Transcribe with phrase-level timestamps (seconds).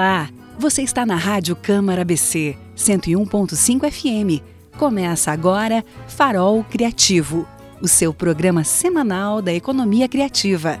[0.00, 4.42] Olá, você está na Rádio Câmara ABC 101.5 FM.
[4.78, 7.46] Começa agora Farol Criativo,
[7.82, 10.80] o seu programa semanal da economia criativa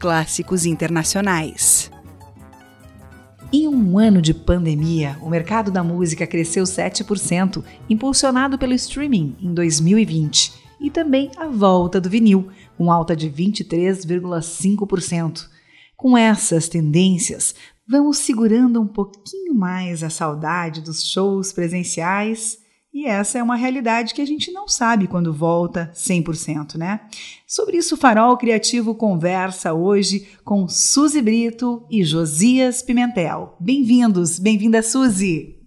[0.01, 1.89] clássicos internacionais.
[3.53, 9.53] Em um ano de pandemia, o mercado da música cresceu 7%, impulsionado pelo streaming em
[9.53, 15.47] 2020, e também a volta do vinil, com alta de 23,5%.
[15.95, 17.53] Com essas tendências,
[17.87, 22.57] vamos segurando um pouquinho mais a saudade dos shows presenciais
[22.93, 27.01] e essa é uma realidade que a gente não sabe quando volta 100%, né?
[27.47, 33.55] Sobre isso, o Farol Criativo conversa hoje com Suzy Brito e Josias Pimentel.
[33.59, 35.60] Bem-vindos, bem-vinda, Suzy!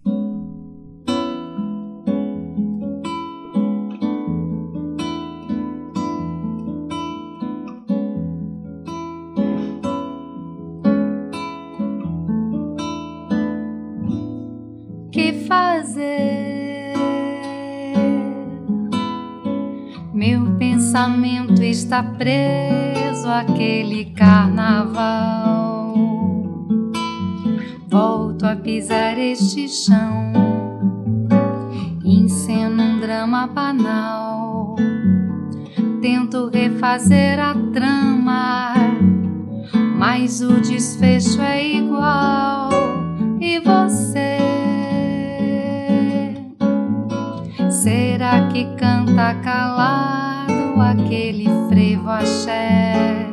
[21.94, 25.94] Está preso àquele carnaval.
[27.88, 30.32] Volto a pisar este chão,
[32.04, 34.74] enceno um drama banal.
[36.02, 38.74] Tento refazer a trama,
[39.96, 42.70] mas o desfecho é igual.
[43.40, 44.38] E você?
[47.70, 50.33] Será que canta calado?
[50.84, 53.26] Aquele frevo axé.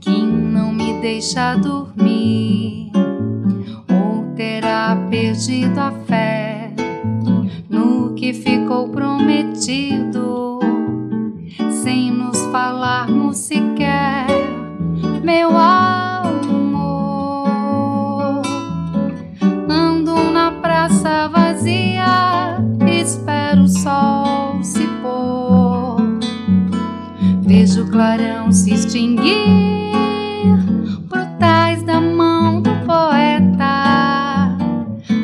[0.00, 2.90] Que não me deixa dormir
[3.88, 6.72] ou terá perdido a fé
[7.68, 10.58] no que ficou prometido
[11.82, 14.26] sem nos falarmos sequer
[15.22, 16.82] meu amor?
[19.68, 22.42] Ando na praça vazia
[23.02, 24.86] espero o sol se
[27.62, 29.92] Vejo o clarão se extinguir
[31.38, 34.58] trás da mão do poeta.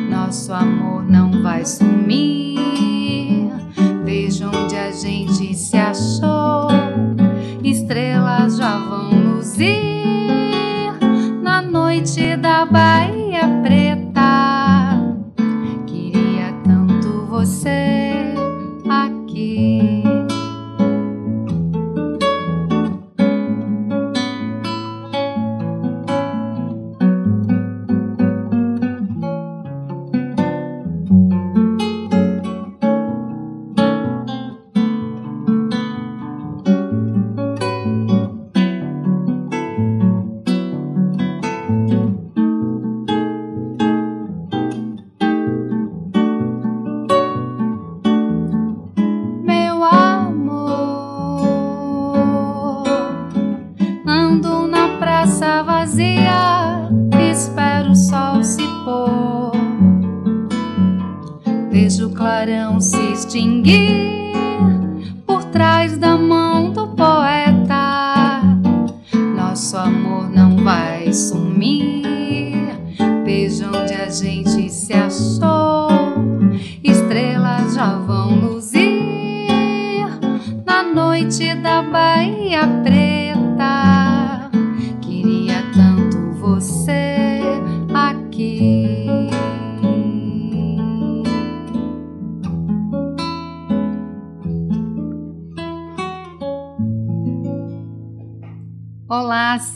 [0.09, 3.51] Nosso amor não vai sumir.
[4.05, 6.38] Vejo onde a gente se achou.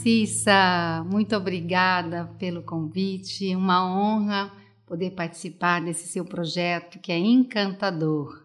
[0.04, 3.56] Cissa, muito obrigada pelo convite.
[3.56, 4.52] Uma honra
[4.86, 8.44] poder participar desse seu projeto que é encantador.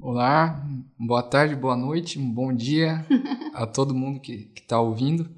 [0.00, 0.58] Olá,
[0.98, 3.04] boa tarde, boa noite, um bom dia
[3.52, 5.28] a todo mundo que está ouvindo.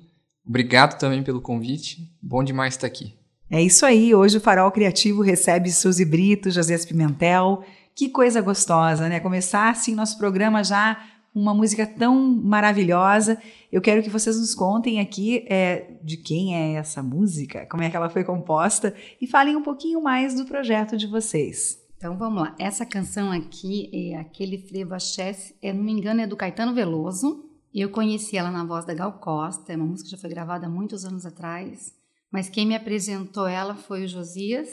[0.46, 2.08] Obrigado também pelo convite.
[2.22, 3.16] Bom demais estar aqui.
[3.50, 4.14] É isso aí.
[4.14, 7.64] Hoje o Farol Criativo recebe Suzy Brito, José Pimentel.
[7.96, 9.18] Que coisa gostosa, né?
[9.18, 11.04] Começar assim nosso programa já
[11.40, 13.40] uma música tão maravilhosa.
[13.70, 17.90] Eu quero que vocês nos contem aqui é, de quem é essa música, como é
[17.90, 21.78] que ela foi composta e falem um pouquinho mais do projeto de vocês.
[21.96, 22.54] Então vamos lá.
[22.58, 27.44] Essa canção aqui é aquele frevo axé, é, não me engano, é do Caetano Veloso.
[27.74, 30.66] Eu conheci ela na voz da Gal Costa, é uma música que já foi gravada
[30.66, 31.92] há muitos anos atrás.
[32.32, 34.68] Mas quem me apresentou ela foi o Josias,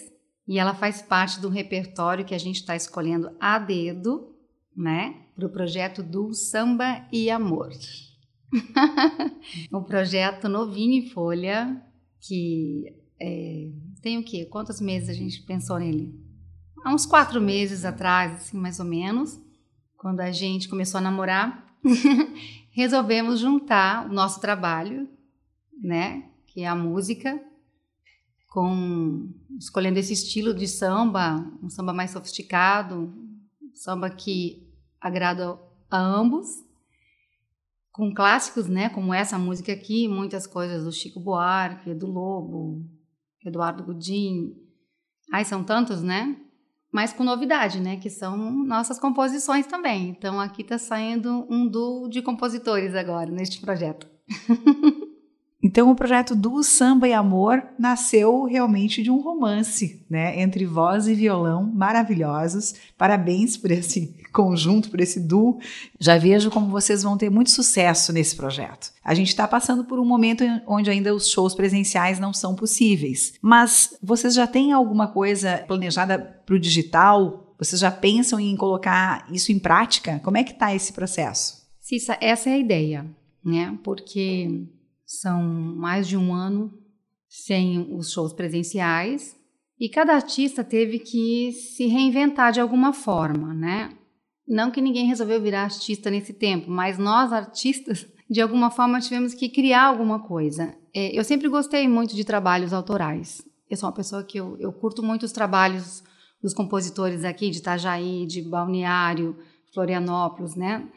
[0.48, 4.35] e ela faz parte do repertório que a gente está escolhendo a dedo,
[4.76, 7.70] né, para o projeto do Samba e Amor.
[9.72, 11.82] um projeto novinho em folha,
[12.20, 14.46] que é, tem o quê?
[14.46, 16.14] Quantos meses a gente pensou nele?
[16.84, 19.40] Há uns quatro meses atrás, assim, mais ou menos,
[19.98, 21.66] quando a gente começou a namorar,
[22.72, 25.10] resolvemos juntar o nosso trabalho,
[25.82, 27.42] né, que é a música,
[28.50, 33.14] com escolhendo esse estilo de samba, um samba mais sofisticado,
[33.62, 34.65] um samba que
[35.06, 35.60] agrada
[35.90, 36.48] a ambos,
[37.92, 42.84] com clássicos, né, como essa música aqui, muitas coisas do Chico Buarque, do Lobo,
[43.46, 44.56] Eduardo Gudim,
[45.32, 46.36] ai são tantos, né?
[46.92, 48.36] Mas com novidade, né, que são
[48.66, 50.10] nossas composições também.
[50.10, 54.08] Então aqui está saindo um duo de compositores agora neste projeto.
[55.66, 60.40] Então, o projeto do Samba e Amor nasceu realmente de um romance, né?
[60.40, 62.76] Entre voz e violão, maravilhosos.
[62.96, 65.58] Parabéns por esse conjunto, por esse duo.
[65.98, 68.92] Já vejo como vocês vão ter muito sucesso nesse projeto.
[69.04, 73.34] A gente está passando por um momento onde ainda os shows presenciais não são possíveis.
[73.42, 77.56] Mas vocês já têm alguma coisa planejada para o digital?
[77.58, 80.20] Vocês já pensam em colocar isso em prática?
[80.20, 81.66] Como é que está esse processo?
[81.80, 83.06] Cissa, essa é a ideia,
[83.44, 83.78] né?
[83.84, 84.68] Porque
[85.06, 86.74] são mais de um ano
[87.30, 89.36] sem os shows presenciais
[89.80, 93.90] e cada artista teve que se reinventar de alguma forma, né?
[94.48, 99.34] Não que ninguém resolveu virar artista nesse tempo, mas nós artistas, de alguma forma, tivemos
[99.34, 100.76] que criar alguma coisa.
[100.94, 103.42] É, eu sempre gostei muito de trabalhos autorais.
[103.70, 106.04] Eu sou uma pessoa que eu, eu curto muito os trabalhos
[106.42, 109.36] dos compositores aqui de Itajaí, de Balneário,
[109.74, 110.88] Florianópolis, né?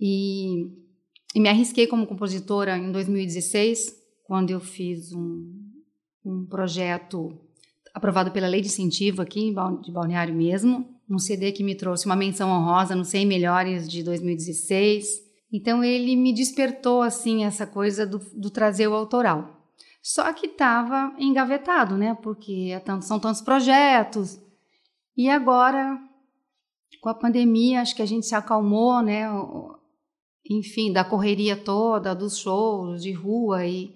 [0.00, 0.88] E
[1.34, 3.94] e me arrisquei como compositora em 2016,
[4.24, 5.44] quando eu fiz um,
[6.24, 7.38] um projeto
[7.94, 12.16] aprovado pela Lei de Incentivo aqui de Balneário mesmo, um CD que me trouxe uma
[12.16, 15.22] menção honrosa no 100 Melhores de 2016.
[15.52, 19.56] Então ele me despertou assim essa coisa do, do trazer o autoral.
[20.02, 22.14] Só que estava engavetado, né?
[22.22, 24.38] Porque é tanto, são tantos projetos.
[25.16, 25.98] E agora,
[27.00, 29.26] com a pandemia, acho que a gente se acalmou, né?
[30.48, 33.94] enfim, da correria toda, dos shows de rua e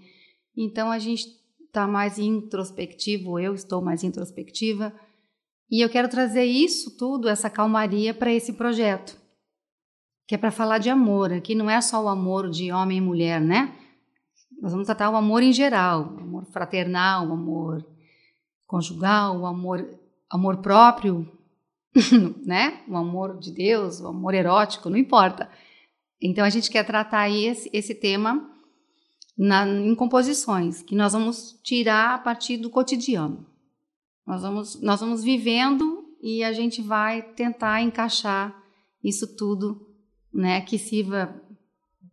[0.55, 1.27] então a gente
[1.67, 4.93] está mais introspectivo, eu estou mais introspectiva
[5.73, 9.17] e eu quero trazer isso tudo, essa calmaria para esse projeto,
[10.29, 11.33] que é para falar de amor.
[11.33, 13.75] Aqui não é só o amor de homem e mulher, né?
[14.61, 17.87] Nós vamos tratar o amor em geral, o amor fraternal, o amor
[18.67, 19.99] conjugal, o amor,
[20.31, 21.27] amor próprio,
[22.45, 22.83] né?
[22.87, 25.49] O amor de Deus, o amor erótico, não importa.
[26.21, 28.47] Então a gente quer tratar esse, esse tema
[29.39, 33.51] na, em composições que nós vamos tirar a partir do cotidiano.
[34.27, 38.57] Nós vamos, nós vamos vivendo e a gente vai tentar encaixar
[39.03, 39.89] isso tudo,
[40.33, 41.35] né, que sirva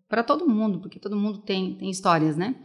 [0.07, 2.55] para todo mundo, porque todo mundo tem, tem histórias, né,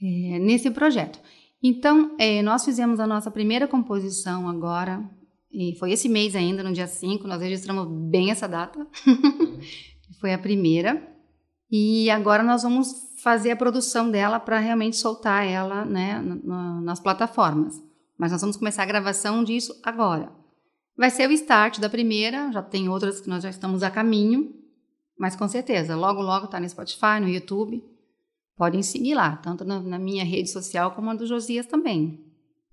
[0.00, 1.20] é, nesse projeto.
[1.62, 5.04] Então, é, nós fizemos a nossa primeira composição agora,
[5.52, 8.86] e foi esse mês ainda, no dia 5, nós registramos bem essa data.
[10.20, 11.08] foi a primeira.
[11.70, 16.20] E agora nós vamos fazer a produção dela para realmente soltar ela né,
[16.82, 17.80] nas plataformas.
[18.20, 20.30] Mas nós vamos começar a gravação disso agora.
[20.94, 24.54] Vai ser o start da primeira, já tem outras que nós já estamos a caminho,
[25.18, 27.82] mas com certeza, logo, logo está no Spotify, no YouTube.
[28.58, 32.22] Podem seguir lá, tanto na, na minha rede social como a do Josias também.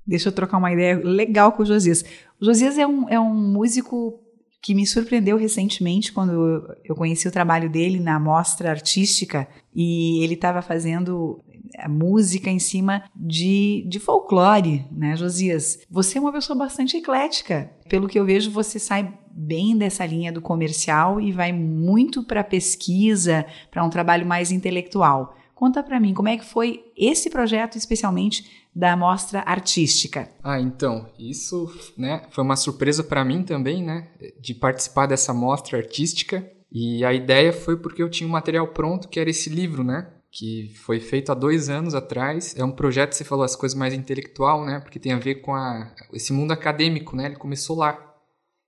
[0.05, 2.03] Deixa eu trocar uma ideia legal com o Josias.
[2.41, 4.19] O Josias é um, é um músico
[4.61, 10.33] que me surpreendeu recentemente quando eu conheci o trabalho dele na mostra artística e ele
[10.33, 11.41] estava fazendo
[11.77, 15.79] a música em cima de, de folclore, né, Josias?
[15.89, 17.71] Você é uma pessoa bastante eclética.
[17.89, 22.43] Pelo que eu vejo, você sai bem dessa linha do comercial e vai muito para
[22.43, 25.35] pesquisa, para um trabalho mais intelectual.
[25.53, 30.29] Conta para mim, como é que foi esse projeto especialmente da mostra artística?
[30.43, 34.07] Ah, então, isso, né, foi uma surpresa para mim também, né,
[34.39, 36.47] de participar dessa mostra artística.
[36.71, 40.07] E a ideia foi porque eu tinha um material pronto, que era esse livro, né,
[40.37, 42.55] que foi feito há dois anos atrás.
[42.55, 45.55] É um projeto, você falou as coisas mais intelectual, né, porque tem a ver com
[45.55, 47.99] a, esse mundo acadêmico, né, ele começou lá.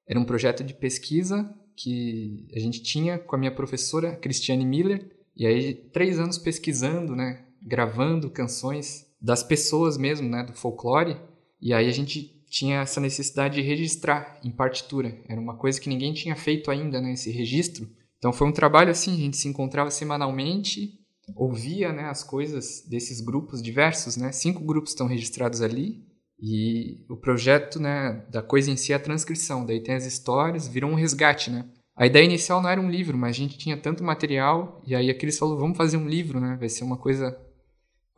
[0.08, 1.48] Era um projeto de pesquisa
[1.78, 7.16] que a gente tinha com a minha professora, Cristiane Miller, e aí três anos pesquisando,
[7.16, 11.18] né, gravando canções das pessoas mesmo, né, do folclore,
[11.62, 15.22] e aí a gente tinha essa necessidade de registrar em partitura.
[15.30, 17.88] Era uma coisa que ninguém tinha feito ainda, né, esse registro.
[18.18, 20.99] Então foi um trabalho assim, a gente se encontrava semanalmente,
[21.36, 24.31] ouvia, né, as coisas desses grupos diversos, né?
[24.31, 26.03] Cinco grupos estão registrados ali.
[26.41, 29.65] E o projeto, né, da coisa em si é a transcrição.
[29.65, 31.65] Daí tem as histórias, virou um resgate, né?
[31.95, 35.09] A ideia inicial não era um livro, mas a gente tinha tanto material e aí
[35.09, 36.55] a Cris falou, vamos fazer um livro, né?
[36.57, 37.38] Vai ser uma coisa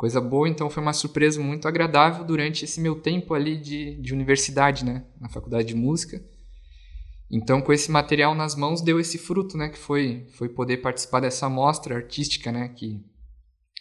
[0.02, 4.12] coisa boa, então foi uma surpresa muito agradável durante esse meu tempo ali de, de
[4.16, 6.20] universidade, né, na faculdade de música.
[7.32, 11.22] Então, com esse material nas mãos, deu esse fruto, né, que foi, foi poder participar
[11.22, 13.02] dessa mostra artística, né, que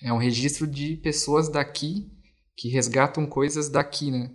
[0.03, 2.09] é um registro de pessoas daqui
[2.57, 4.31] que resgatam coisas daqui, né.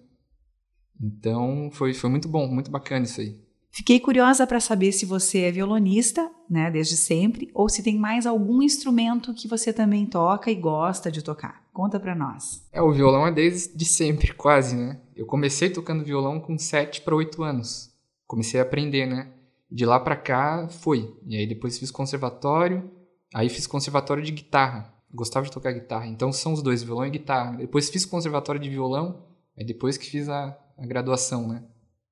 [1.02, 3.40] Então, foi, foi muito bom, muito bacana isso aí.
[3.72, 8.26] Fiquei curiosa para saber se você é violonista, né, desde sempre, ou se tem mais
[8.26, 11.64] algum instrumento que você também toca e gosta de tocar.
[11.74, 12.66] Conta para nós.
[12.72, 15.00] É, o violão é desde sempre, quase, né?
[15.16, 17.95] Eu comecei tocando violão com 7 para 8 anos.
[18.28, 19.32] Comecei a aprender, né?
[19.70, 21.16] De lá para cá foi.
[21.26, 22.90] E aí depois fiz conservatório,
[23.34, 24.94] aí fiz conservatório de guitarra.
[25.14, 26.08] Gostava de tocar guitarra.
[26.08, 27.58] Então são os dois, violão e guitarra.
[27.58, 29.26] Depois fiz conservatório de violão,
[29.58, 31.64] aí depois que fiz a, a graduação, né?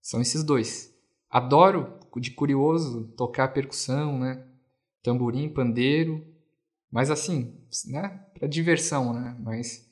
[0.01, 0.93] São esses dois.
[1.29, 4.46] Adoro, de curioso, tocar percussão, né?
[5.01, 6.25] Tamborim, pandeiro.
[6.91, 8.10] Mas assim, né?
[8.38, 9.36] Pra diversão, né?
[9.39, 9.89] Mas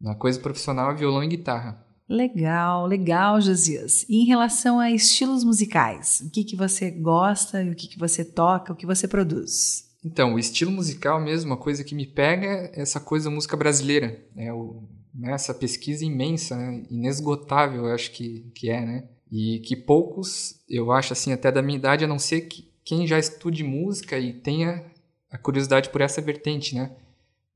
[0.00, 1.85] na coisa profissional é violão e guitarra.
[2.08, 4.04] Legal, legal, Josias.
[4.08, 8.24] E em relação a estilos musicais, o que, que você gosta, o que, que você
[8.24, 9.86] toca, o que você produz?
[10.04, 14.24] Então, o estilo musical mesmo, a coisa que me pega é essa coisa música brasileira.
[14.36, 14.52] Né?
[14.52, 15.32] O, né?
[15.32, 16.84] Essa pesquisa imensa, né?
[16.88, 19.08] inesgotável, eu acho que, que é, né?
[19.32, 23.04] E que poucos, eu acho assim, até da minha idade, a não ser que quem
[23.04, 24.84] já estude música e tenha
[25.28, 26.92] a curiosidade por essa vertente, né?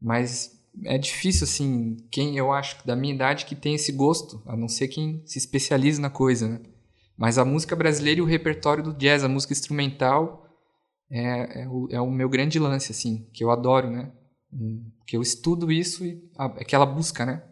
[0.03, 4.57] Mas é difícil, assim, quem eu acho da minha idade que tem esse gosto, a
[4.57, 6.61] não ser quem se especializa na coisa, né?
[7.17, 10.47] Mas a música brasileira e o repertório do jazz, a música instrumental,
[11.11, 14.13] é, é, o, é o meu grande lance, assim, que eu adoro, né?
[15.07, 17.43] Que eu estudo isso e a, aquela busca, né?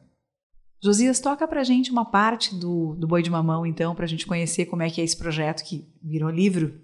[0.82, 4.66] Josias, toca pra gente uma parte do, do Boi de Mamão, então, pra gente conhecer
[4.66, 6.80] como é que é esse projeto que virou livro.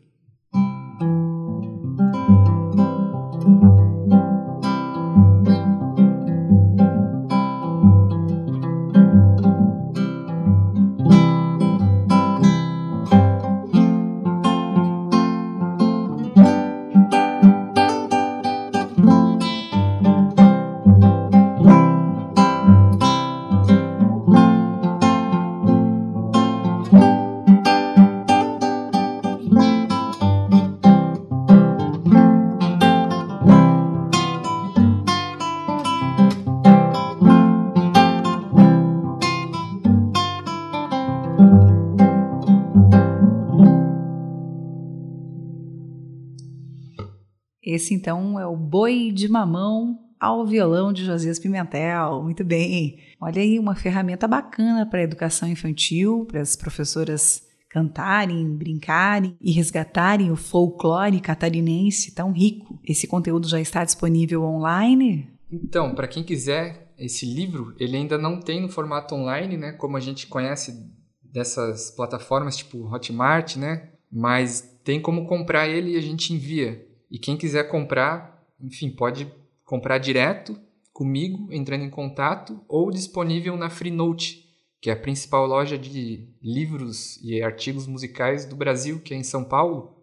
[47.75, 52.23] Esse então é o Boi de Mamão ao violão de Josias Pimentel.
[52.23, 52.99] Muito bem.
[53.21, 59.50] Olha aí uma ferramenta bacana para a educação infantil, para as professoras cantarem, brincarem e
[59.50, 62.78] resgatarem o folclore catarinense tão rico.
[62.85, 65.28] Esse conteúdo já está disponível online?
[65.50, 69.97] Então, para quem quiser esse livro, ele ainda não tem no formato online, né, como
[69.97, 70.88] a gente conhece
[71.21, 73.90] dessas plataformas tipo Hotmart, né?
[74.11, 76.84] Mas tem como comprar ele e a gente envia.
[77.14, 79.33] E quem quiser comprar, enfim, pode
[79.64, 80.61] comprar direto
[80.92, 84.44] comigo, entrando em contato, ou disponível na Freenote,
[84.83, 89.23] que é a principal loja de livros e artigos musicais do Brasil, que é em
[89.23, 89.97] São Paulo.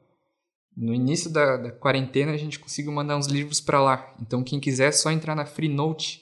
[0.76, 4.16] No início da, da quarentena, a gente conseguiu mandar uns livros para lá.
[4.22, 6.22] Então, quem quiser, é só entrar na Freenote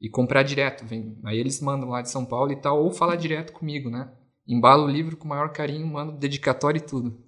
[0.00, 0.86] e comprar direto.
[0.86, 1.18] Vem.
[1.24, 4.08] Aí eles mandam lá de São Paulo e tal, ou falar direto comigo, né?
[4.46, 7.20] Embalo o livro com o maior carinho, mando dedicatório e tudo.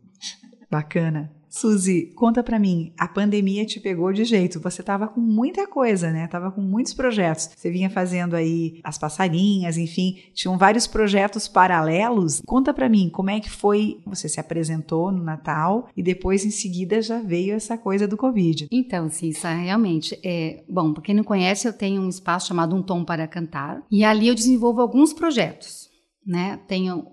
[0.70, 1.34] Bacana.
[1.54, 4.58] Suzy, conta para mim, a pandemia te pegou de jeito.
[4.58, 6.26] Você tava com muita coisa, né?
[6.26, 7.48] Tava com muitos projetos.
[7.56, 12.42] Você vinha fazendo aí as passarinhas, enfim, tinham vários projetos paralelos.
[12.44, 14.00] Conta para mim, como é que foi?
[14.04, 18.66] Você se apresentou no Natal e depois em seguida já veio essa coisa do Covid.
[18.72, 22.82] Então, Cissa, realmente, é, bom, para quem não conhece, eu tenho um espaço chamado Um
[22.82, 25.88] Tom para Cantar e ali eu desenvolvo alguns projetos,
[26.26, 26.58] né?
[26.66, 27.06] Tenho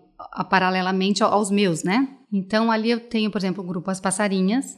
[0.50, 2.18] paralelamente aos meus, né?
[2.32, 4.78] Então, ali eu tenho, por exemplo, o grupo As Passarinhas,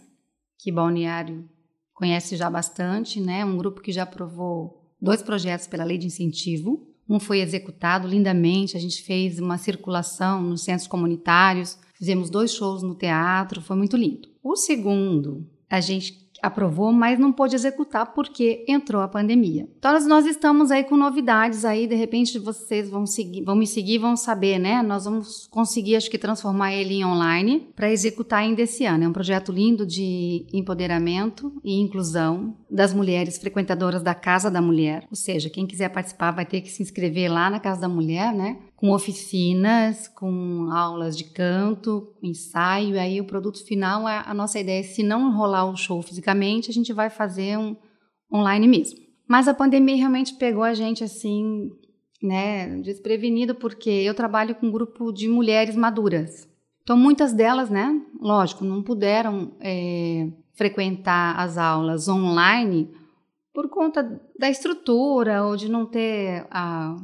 [0.57, 1.47] que Balneário
[1.93, 3.45] conhece já bastante, né?
[3.45, 6.87] Um grupo que já aprovou dois projetos pela lei de incentivo.
[7.07, 12.83] Um foi executado lindamente, a gente fez uma circulação nos centros comunitários, Fizemos dois shows
[12.83, 14.27] no teatro, foi muito lindo.
[14.43, 19.67] O segundo, a gente aprovou, mas não pôde executar porque entrou a pandemia.
[19.79, 23.97] Então nós estamos aí com novidades aí, de repente vocês vão seguir, vão me seguir,
[23.97, 24.83] vão saber, né?
[24.83, 29.05] Nós vamos conseguir acho que transformar ele em online para executar ainda esse ano.
[29.05, 35.07] É um projeto lindo de empoderamento e inclusão das mulheres frequentadoras da Casa da Mulher.
[35.09, 38.33] Ou seja, quem quiser participar vai ter que se inscrever lá na Casa da Mulher,
[38.33, 38.57] né?
[38.83, 44.59] Com oficinas, com aulas de canto, ensaio, e aí o produto final, a, a nossa
[44.59, 47.77] ideia é, se não rolar o show fisicamente, a gente vai fazer um
[48.29, 48.99] online mesmo.
[49.25, 51.71] Mas a pandemia realmente pegou a gente assim,
[52.21, 56.45] né, desprevenido, porque eu trabalho com um grupo de mulheres maduras.
[56.81, 62.93] Então, muitas delas, né, lógico, não puderam é, frequentar as aulas online
[63.53, 66.97] por conta da estrutura ou de não ter a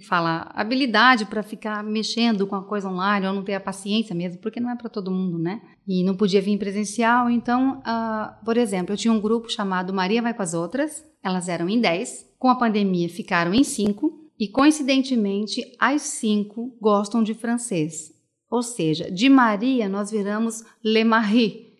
[0.00, 4.40] fala, habilidade para ficar mexendo com a coisa online ou não ter a paciência mesmo,
[4.40, 5.62] porque não é para todo mundo, né?
[5.86, 7.30] E não podia vir presencial.
[7.30, 11.48] Então, uh, por exemplo, eu tinha um grupo chamado Maria Vai com as Outras, elas
[11.48, 17.34] eram em 10, com a pandemia ficaram em 5, e coincidentemente as 5 gostam de
[17.34, 18.12] francês.
[18.50, 21.72] Ou seja, de Maria nós viramos Le Marie.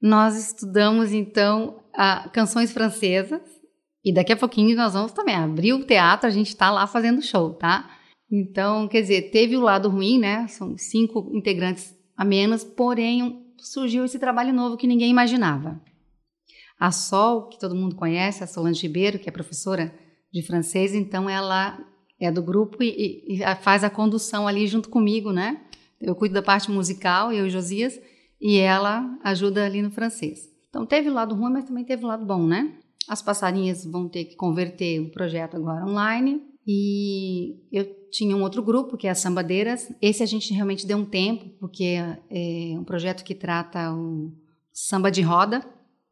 [0.00, 3.61] Nós estudamos então uh, canções francesas
[4.04, 7.22] e daqui a pouquinho nós vamos também abrir o teatro, a gente está lá fazendo
[7.22, 7.90] show, tá?
[8.30, 10.48] Então, quer dizer, teve o lado ruim, né?
[10.48, 15.80] São cinco integrantes a menos, porém surgiu esse trabalho novo que ninguém imaginava.
[16.78, 19.94] A Sol, que todo mundo conhece, a Solange Ribeiro, que é professora
[20.32, 21.78] de francês, então ela
[22.18, 25.60] é do grupo e, e, faz a condução ali junto comigo, né?
[26.00, 28.00] Eu cuido da parte musical, eu e Josias,
[28.40, 30.50] e ela ajuda ali no francês.
[30.68, 32.72] Então teve o lado ruim, mas também teve o lado bom, né?
[33.12, 36.42] As passarinhas vão ter que converter o projeto agora online.
[36.66, 39.92] E eu tinha um outro grupo, que é as Sambadeiras.
[40.00, 41.98] Esse a gente realmente deu um tempo, porque
[42.30, 44.32] é um projeto que trata o
[44.72, 45.62] samba de roda.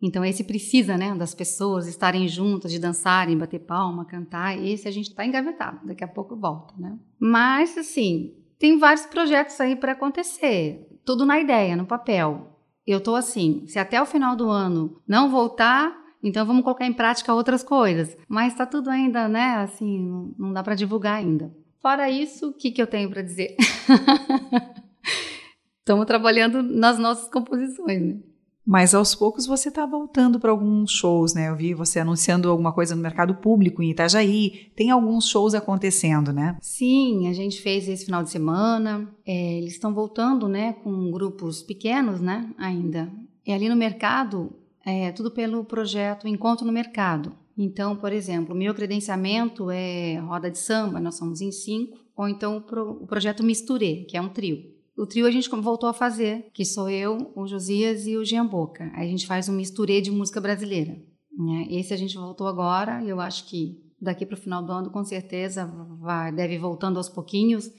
[0.02, 4.62] Então, esse precisa, né, das pessoas estarem juntas, de dançarem, bater palma, cantar.
[4.62, 6.98] Esse a gente está engavetado, daqui a pouco volta, né?
[7.18, 10.86] Mas, assim, tem vários projetos aí para acontecer.
[11.02, 12.58] Tudo na ideia, no papel.
[12.86, 16.92] Eu estou assim, se até o final do ano não voltar, então vamos colocar em
[16.92, 18.16] prática outras coisas.
[18.28, 19.56] Mas está tudo ainda, né?
[19.56, 21.52] Assim, não dá para divulgar ainda.
[21.80, 23.56] Fora isso, o que, que eu tenho para dizer?
[25.80, 28.18] Estamos trabalhando nas nossas composições, né?
[28.66, 31.48] Mas aos poucos você está voltando para alguns shows, né?
[31.48, 34.70] Eu vi você anunciando alguma coisa no mercado público em Itajaí.
[34.76, 36.56] Tem alguns shows acontecendo, né?
[36.60, 39.08] Sim, a gente fez esse final de semana.
[39.26, 40.74] É, eles estão voltando, né?
[40.84, 42.48] Com grupos pequenos, né?
[42.58, 43.10] Ainda.
[43.44, 44.52] E ali no mercado,
[44.84, 47.32] é tudo pelo projeto Encontro no Mercado.
[47.56, 52.56] Então, por exemplo, meu credenciamento é roda de samba, nós somos em cinco, ou então
[52.56, 54.80] o, pro, o projeto Misturê, que é um trio.
[54.96, 58.46] O trio a gente voltou a fazer, que sou eu, o Josias e o Jean
[58.46, 58.90] Boca.
[58.94, 60.92] Aí a gente faz um misturê de música brasileira.
[61.36, 61.66] Né?
[61.70, 65.04] Esse a gente voltou agora, eu acho que daqui para o final do ano, com
[65.04, 65.66] certeza,
[66.00, 67.70] vai, deve ir voltando aos pouquinhos.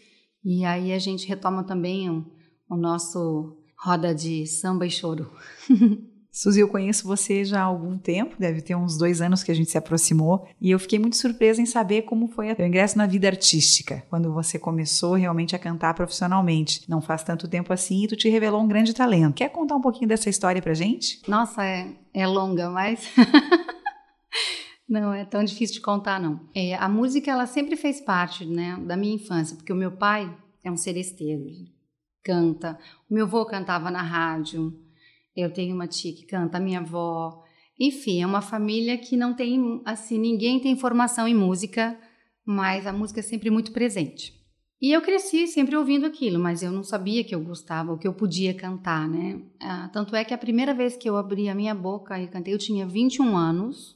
[0.43, 2.25] E aí a gente retoma também o,
[2.69, 5.31] o nosso roda de samba e choro.
[6.31, 9.53] Suzy, eu conheço você já há algum tempo, deve ter uns dois anos que a
[9.53, 13.05] gente se aproximou, e eu fiquei muito surpresa em saber como foi o ingresso na
[13.05, 16.89] vida artística, quando você começou realmente a cantar profissionalmente.
[16.89, 19.33] Não faz tanto tempo assim e tu te revelou um grande talento.
[19.33, 21.21] Quer contar um pouquinho dessa história pra gente?
[21.27, 23.09] Nossa, é, é longa, mas.
[24.87, 26.39] não é tão difícil de contar, não.
[26.55, 30.33] É, a música, ela sempre fez parte né, da minha infância, porque o meu pai
[30.63, 31.43] é um seresteiro,
[32.23, 32.79] canta.
[33.09, 34.73] O meu avô cantava na rádio.
[35.35, 37.43] Eu tenho uma tia que canta, minha avó.
[37.79, 41.97] Enfim, é uma família que não tem, assim, ninguém tem formação em música,
[42.45, 44.33] mas a música é sempre muito presente.
[44.81, 48.07] E eu cresci sempre ouvindo aquilo, mas eu não sabia que eu gostava, o que
[48.07, 49.39] eu podia cantar, né?
[49.59, 52.51] Ah, tanto é que a primeira vez que eu abri a minha boca e cantei,
[52.51, 53.95] eu tinha 21 anos,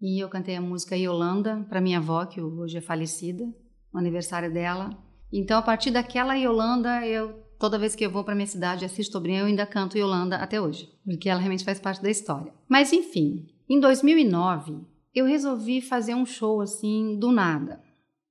[0.00, 3.46] e eu cantei a música Yolanda para minha avó, que hoje é falecida,
[3.92, 4.90] no aniversário dela.
[5.32, 8.86] Então, a partir daquela Yolanda, eu toda vez que eu vou para minha cidade e
[8.86, 12.52] assisto Obrinha, eu ainda canto Yolanda até hoje, porque ela realmente faz parte da história.
[12.68, 14.80] Mas enfim, em 2009,
[15.14, 17.82] eu resolvi fazer um show assim do nada.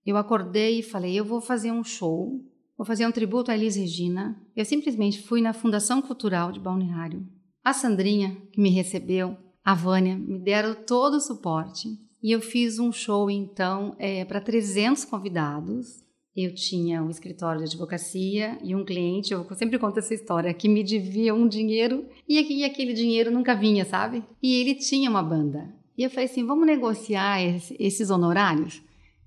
[0.05, 2.39] Eu acordei e falei, eu vou fazer um show,
[2.77, 4.39] vou fazer um tributo a Elis Regina.
[4.55, 7.27] Eu simplesmente fui na Fundação Cultural de Balneário.
[7.63, 11.89] A Sandrinha, que me recebeu, a Vânia, me deram todo o suporte.
[12.21, 16.04] E eu fiz um show, então, é, para 300 convidados
[16.35, 20.67] eu tinha um escritório de advocacia e um cliente, eu sempre conto essa história, que
[20.67, 24.21] me devia um dinheiro e aquele dinheiro nunca vinha, sabe?
[24.43, 25.73] E ele tinha uma banda.
[25.97, 27.41] E eu falei assim: vamos negociar
[27.79, 28.81] esses honorários?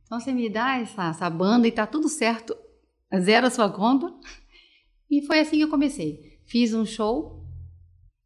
[0.05, 2.55] Então você me dá essa, essa banda e tá tudo certo,
[3.19, 4.13] zero a sua conta.
[5.11, 6.39] E foi assim que eu comecei.
[6.45, 7.43] Fiz um show.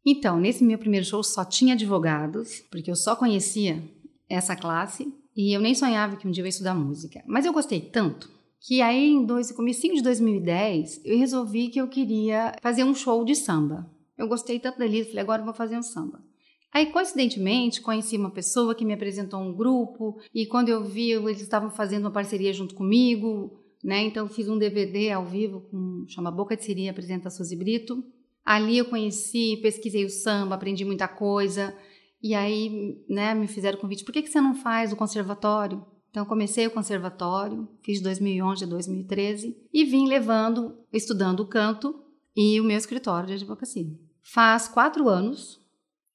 [0.05, 3.81] Então, nesse meu primeiro show só tinha advogados, porque eu só conhecia
[4.29, 7.23] essa classe e eu nem sonhava que um dia eu ia estudar música.
[7.25, 8.29] Mas eu gostei tanto
[8.65, 13.23] que aí em dois, comecinho de 2010 eu resolvi que eu queria fazer um show
[13.25, 13.91] de samba.
[14.17, 16.23] Eu gostei tanto da Elisa, falei, agora eu vou fazer um samba.
[16.71, 21.41] Aí, coincidentemente, conheci uma pessoa que me apresentou um grupo, e quando eu vi, eles
[21.41, 24.01] estavam fazendo uma parceria junto comigo, né?
[24.03, 28.03] Então, fiz um DVD ao vivo, com, chama Boca de Siri, apresenta Suzy Brito.
[28.43, 31.75] Ali eu conheci, pesquisei o samba, aprendi muita coisa,
[32.21, 35.85] e aí, né, me fizeram convite, por que, que você não faz o conservatório?
[36.13, 42.03] Então, comecei o conservatório, fiz de 2011 a 2013, e vim levando, estudando o canto
[42.37, 43.91] e o meu escritório de advocacia.
[44.21, 45.59] Faz quatro anos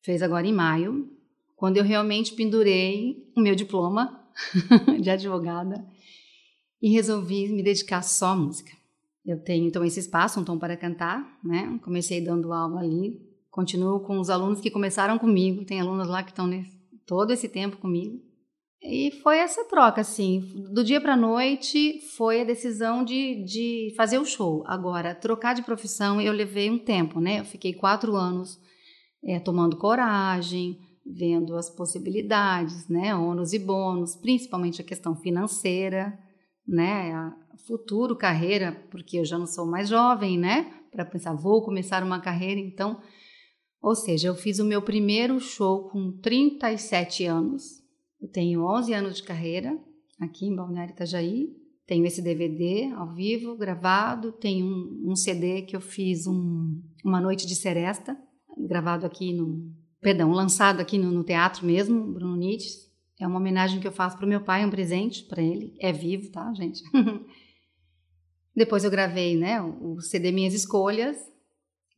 [0.00, 1.10] fez agora em maio,
[1.56, 4.24] quando eu realmente pendurei o meu diploma
[5.02, 5.84] de advogada
[6.80, 8.70] e resolvi me dedicar só à música.
[9.26, 11.76] Eu tenho então esse espaço, um tom para cantar, né?
[11.82, 16.30] Comecei dando aula ali, continuo com os alunos que começaram comigo, tem alunos lá que
[16.30, 16.48] estão
[17.04, 18.27] todo esse tempo comigo.
[18.80, 20.40] E foi essa troca, assim,
[20.72, 24.62] do dia para a noite foi a decisão de, de fazer o show.
[24.66, 27.40] Agora, trocar de profissão eu levei um tempo, né?
[27.40, 28.58] Eu fiquei quatro anos
[29.24, 36.18] é, tomando coragem, vendo as possibilidades, né, ônus e bônus, principalmente a questão financeira,
[36.66, 37.34] né, a
[37.66, 42.20] futuro carreira, porque eu já não sou mais jovem, né, para pensar vou começar uma
[42.20, 43.00] carreira, então,
[43.82, 47.77] ou seja, eu fiz o meu primeiro show com 37 anos.
[48.20, 49.78] Eu tenho 11 anos de carreira
[50.20, 51.56] aqui em Balneário Itajaí.
[51.86, 54.32] Tenho esse DVD ao vivo, gravado.
[54.32, 58.16] Tenho um, um CD que eu fiz um, uma noite de seresta,
[58.56, 59.72] gravado aqui no.
[60.00, 62.88] Perdão, lançado aqui no, no teatro mesmo, Bruno Nietzsche.
[63.20, 65.74] É uma homenagem que eu faço para o meu pai, um presente para ele.
[65.80, 66.82] É vivo, tá, gente?
[68.54, 71.16] Depois eu gravei, né, o CD Minhas Escolhas,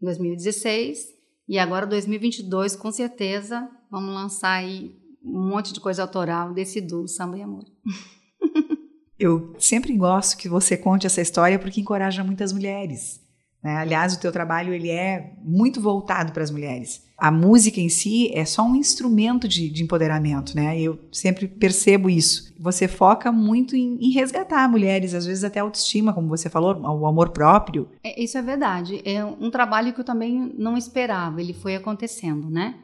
[0.00, 1.09] em 2016.
[1.48, 7.09] E agora, 2022, com certeza, vamos lançar aí um monte de coisa autoral desse duo
[7.09, 7.64] Samba e Amor.
[9.18, 13.20] Eu sempre gosto que você conte essa história porque encoraja muitas mulheres.
[13.62, 13.76] Né?
[13.76, 17.04] Aliás, o teu trabalho ele é muito voltado para as mulheres.
[17.18, 20.80] A música em si é só um instrumento de, de empoderamento, né?
[20.80, 22.54] Eu sempre percebo isso.
[22.59, 26.74] Você foca muito em, em, resgatar mulheres, às vezes até a autoestima, como você falou,
[26.80, 27.90] o amor próprio.
[28.02, 29.02] É, isso é verdade.
[29.04, 31.42] É um trabalho que eu também não esperava.
[31.42, 32.76] Ele foi acontecendo, né?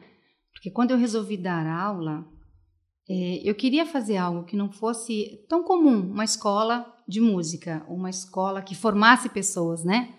[0.57, 2.27] Porque quando eu resolvi dar aula,
[3.07, 8.09] é, eu queria fazer algo que não fosse tão comum, uma escola de música, uma
[8.09, 10.13] escola que formasse pessoas, né?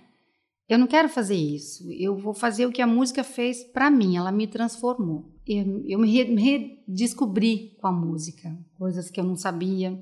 [0.68, 1.90] Eu não quero fazer isso.
[1.92, 4.16] Eu vou fazer o que a música fez para mim.
[4.16, 5.34] Ela me transformou.
[5.46, 9.98] Eu, eu me redescobri com a música, coisas que eu não sabia.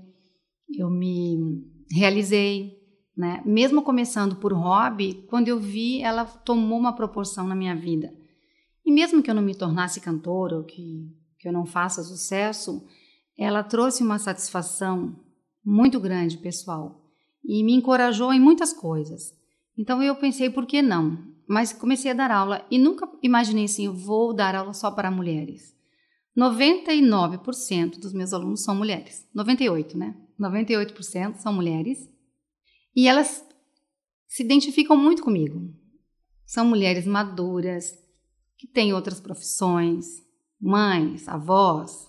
[0.77, 2.77] Eu me realizei,
[3.17, 3.43] né?
[3.47, 8.13] Mesmo começando por hobby, quando eu vi, ela tomou uma proporção na minha vida.
[8.87, 12.87] E mesmo que eu não me tornasse cantora ou que, que eu não faça sucesso,
[13.37, 15.17] ela trouxe uma satisfação
[15.65, 17.05] muito grande, pessoal,
[17.45, 19.35] e me encorajou em muitas coisas.
[19.77, 21.19] Então eu pensei, por que não?
[21.49, 25.75] Mas comecei a dar aula e nunca imaginei assim, vou dar aula só para mulheres.
[26.39, 29.27] 99% dos meus alunos são mulheres.
[29.35, 30.15] 98, né?
[30.39, 32.09] 98% são mulheres.
[32.95, 33.45] E elas
[34.29, 35.75] se identificam muito comigo.
[36.45, 37.97] São mulheres maduras,
[38.67, 40.07] que têm outras profissões,
[40.61, 42.09] mães, avós,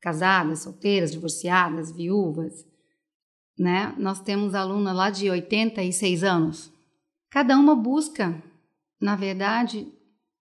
[0.00, 2.52] casadas, solteiras, divorciadas, viúvas,
[3.58, 3.94] né?
[3.98, 6.72] Nós temos aluna lá de 86 anos,
[7.36, 8.42] Cada uma busca,
[8.98, 9.86] na verdade,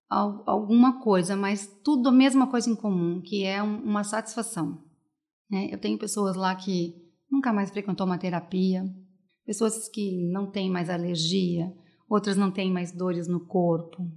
[0.09, 4.81] alguma coisa, mas tudo a mesma coisa em comum, que é uma satisfação.
[5.49, 5.67] Né?
[5.71, 6.95] Eu tenho pessoas lá que
[7.29, 8.85] nunca mais frequentou uma terapia,
[9.45, 11.69] pessoas que não têm mais alergia,
[12.09, 14.09] outras não têm mais dores no corpo.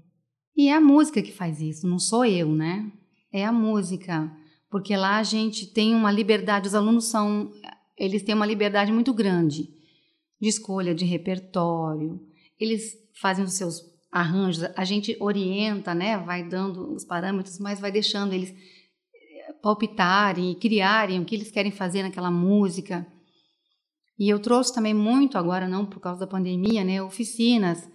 [0.59, 2.91] E é a música que faz isso, não sou eu, né?
[3.33, 4.29] É a música,
[4.69, 7.53] porque lá a gente tem uma liberdade, os alunos são,
[7.97, 9.69] eles têm uma liberdade muito grande
[10.41, 12.21] de escolha de repertório,
[12.59, 17.93] eles fazem os seus arranjos, a gente orienta, né, vai dando os parâmetros, mas vai
[17.93, 23.07] deixando eles eh, palpitarem e criarem o que eles querem fazer naquela música.
[24.19, 27.89] E eu trouxe também muito agora, não por causa da pandemia, né, oficinas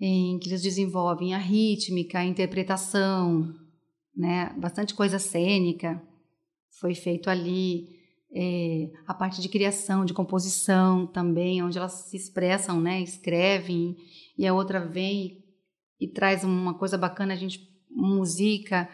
[0.00, 3.54] em que eles desenvolvem a rítmica, a interpretação,
[4.14, 6.02] né, bastante coisa cênica
[6.78, 7.96] foi feito ali
[8.34, 13.96] é, a parte de criação, de composição também, onde elas se expressam, né, escrevem,
[14.36, 15.42] e a outra vem
[15.98, 18.88] e, traz uma coisa bacana, a gente musica.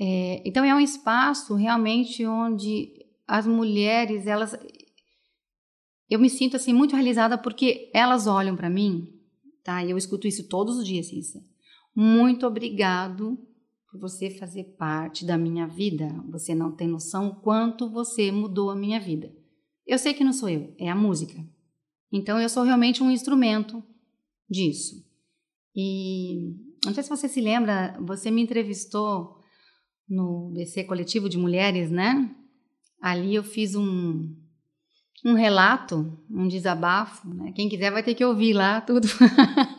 [0.00, 2.90] É, então é um espaço realmente onde
[3.28, 4.58] as mulheres, elas,
[6.08, 9.11] eu me sinto assim muito realizada porque elas olham para mim
[9.62, 9.84] tá?
[9.84, 11.42] E eu escuto isso todos os dias, Cissa.
[11.94, 13.38] Muito obrigado
[13.90, 16.08] por você fazer parte da minha vida.
[16.30, 19.30] Você não tem noção quanto você mudou a minha vida.
[19.86, 21.34] Eu sei que não sou eu, é a música.
[22.10, 23.82] Então eu sou realmente um instrumento
[24.48, 25.04] disso.
[25.74, 29.38] E não sei se você se lembra, você me entrevistou
[30.08, 32.34] no BC Coletivo de Mulheres, né?
[33.00, 34.34] Ali eu fiz um,
[35.24, 37.52] um relato, um desabafo, né?
[37.52, 39.06] Quem quiser vai ter que ouvir lá tudo.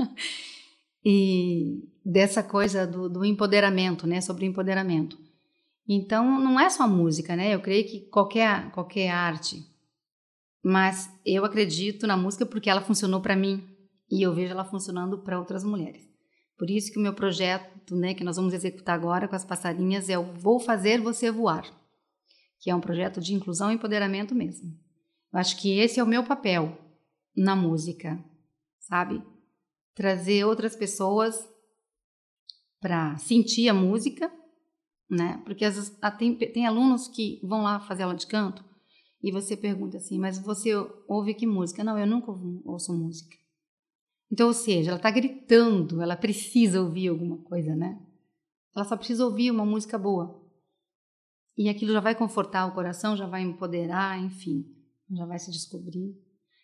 [1.04, 4.22] e dessa coisa do, do empoderamento, né?
[4.22, 5.18] Sobre empoderamento.
[5.88, 7.54] Então, não é só música, né?
[7.54, 9.66] Eu creio que qualquer, qualquer arte.
[10.64, 13.68] Mas eu acredito na música porque ela funcionou para mim
[14.10, 16.02] e eu vejo ela funcionando para outras mulheres.
[16.58, 20.08] Por isso que o meu projeto, né, que nós vamos executar agora com as passarinhas
[20.08, 21.66] é o Vou Fazer Você Voar,
[22.62, 24.72] que é um projeto de inclusão e empoderamento mesmo.
[25.34, 26.78] Eu acho que esse é o meu papel
[27.36, 28.24] na música,
[28.80, 29.22] sabe?
[29.96, 31.50] Trazer outras pessoas
[32.80, 34.32] para sentir a música,
[35.10, 35.42] né?
[35.44, 38.64] Porque às vezes, tem, tem alunos que vão lá fazer aula de canto
[39.24, 40.72] e você pergunta assim, mas você
[41.08, 41.84] ouve que música?
[41.84, 42.32] Não, eu nunca
[42.66, 43.36] ouço música.
[44.32, 48.00] Então, ou seja, ela está gritando, ela precisa ouvir alguma coisa, né?
[48.76, 50.44] Ela só precisa ouvir uma música boa.
[51.58, 54.66] E aquilo já vai confortar o coração, já vai empoderar, enfim,
[55.12, 56.16] já vai se descobrir.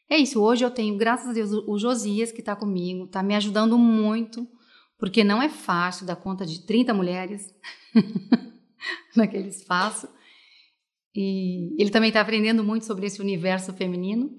[0.09, 3.35] É isso, hoje eu tenho, graças a Deus, o Josias que está comigo, está me
[3.35, 4.47] ajudando muito
[4.99, 7.55] porque não é fácil dar conta de 30 mulheres
[9.15, 10.09] naquele espaço.
[11.15, 14.29] E ele também está aprendendo muito sobre esse universo feminino.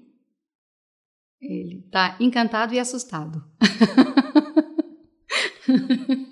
[1.41, 3.43] Ele está encantado e assustado.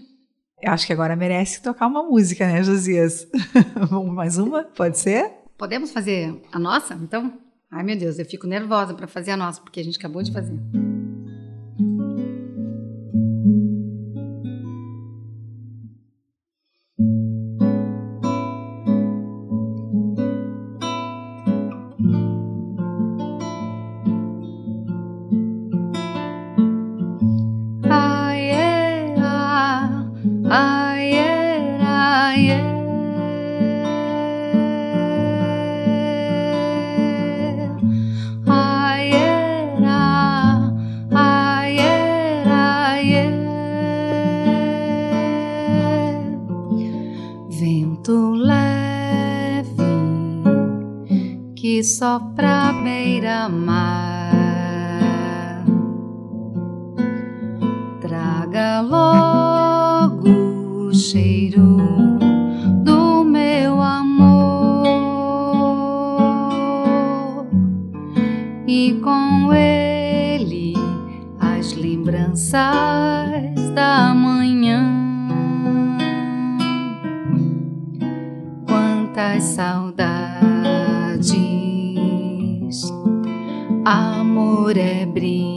[0.61, 3.25] Eu acho que agora merece tocar uma música, né, Josias?
[4.13, 4.65] Mais uma?
[4.65, 5.31] Pode ser?
[5.57, 7.41] Podemos fazer a nossa, então?
[7.71, 10.31] Ai, meu Deus, eu fico nervosa para fazer a nossa, porque a gente acabou de
[10.31, 10.57] fazer.
[61.11, 61.77] Cheiro
[62.83, 64.85] do meu amor.
[68.67, 70.75] E com ele
[71.39, 72.61] as lembranças
[73.73, 74.83] da manhã.
[78.67, 79.99] Quantas saudades.
[83.83, 85.48] Amor é brisa,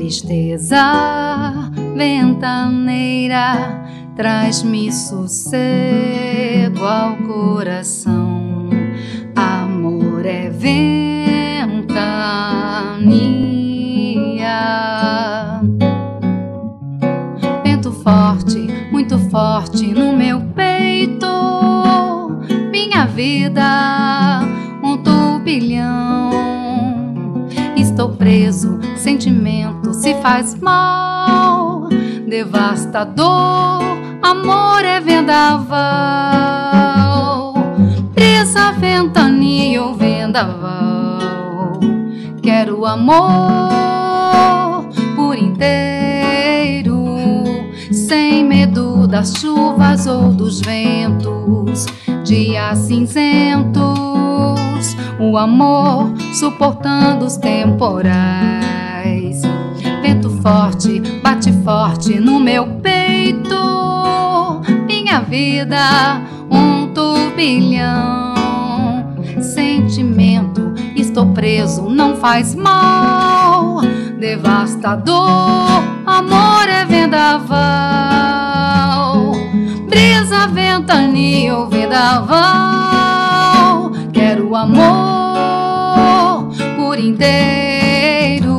[0.00, 0.80] tristeza
[1.94, 3.84] ventaneira
[4.16, 8.70] traz-me sossego ao coração.
[9.36, 10.80] Amor é ventania.
[17.62, 19.69] Vento forte, muito forte
[28.20, 31.88] preso, sentimento se faz mal,
[32.28, 33.80] devastador,
[34.22, 35.64] amor é vendaval,
[38.12, 41.80] brisa, ventania ou vendaval,
[42.42, 47.14] quero amor por inteiro,
[47.90, 51.86] sem medo das chuvas ou dos ventos,
[52.22, 54.09] dias cinzentos,
[55.20, 58.50] o amor suportando os temporais
[60.42, 63.56] forte, bate forte no meu peito.
[64.86, 68.34] Minha vida, um turbilhão.
[69.40, 73.80] Sentimento, estou preso, não faz mal.
[74.18, 77.70] Devastador, amor é vendaval.
[80.30, 83.19] na ventania vendaval.
[84.50, 88.58] Quero amor por inteiro,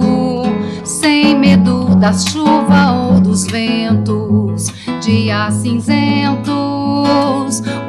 [0.85, 6.53] sem medo da chuva ou dos ventos, dias cinzentos.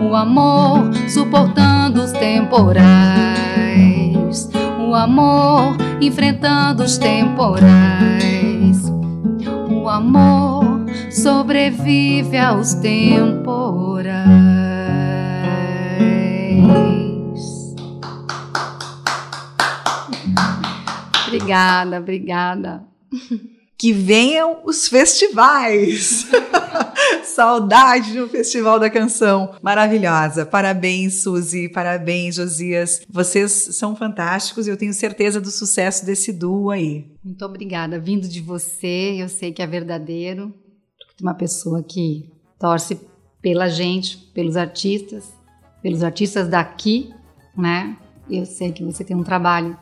[0.02, 2.82] O amor suportando os temporais,
[4.80, 8.82] o amor enfrentando os temporais,
[9.70, 14.51] o amor sobrevive aos temporais.
[21.36, 22.84] Obrigada, obrigada.
[23.78, 26.26] Que venham os festivais!
[27.24, 29.54] Saudade no Festival da Canção.
[29.62, 30.44] Maravilhosa.
[30.44, 31.68] Parabéns, Suzy.
[31.68, 33.02] Parabéns, Josias.
[33.08, 37.06] Vocês são fantásticos e eu tenho certeza do sucesso desse duo aí.
[37.24, 37.98] Muito obrigada.
[37.98, 40.54] Vindo de você, eu sei que é verdadeiro
[41.20, 43.00] uma pessoa que torce
[43.40, 45.32] pela gente, pelos artistas,
[45.82, 47.12] pelos artistas daqui,
[47.56, 47.96] né?
[48.30, 49.76] Eu sei que você tem um trabalho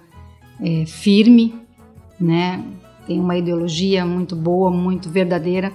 [0.62, 1.60] é, firme,
[2.18, 2.64] né?
[3.06, 5.72] Tem uma ideologia muito boa, muito verdadeira.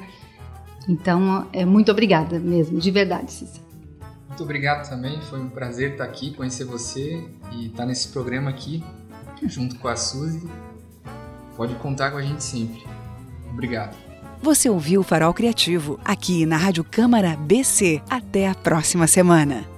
[0.88, 3.66] Então, é muito obrigada mesmo, de verdade, Cícero.
[4.28, 8.84] Muito obrigado também, foi um prazer estar aqui, conhecer você e estar nesse programa aqui,
[9.44, 10.46] junto com a Suzy.
[11.56, 12.84] Pode contar com a gente sempre.
[13.50, 13.96] Obrigado.
[14.42, 18.02] Você ouviu o Farol Criativo aqui na Rádio Câmara BC.
[18.10, 19.75] Até a próxima semana.